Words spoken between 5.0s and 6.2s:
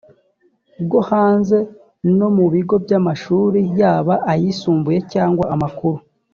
cyangwa amakuru